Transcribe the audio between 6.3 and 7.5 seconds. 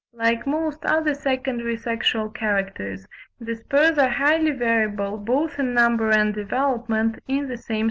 development, in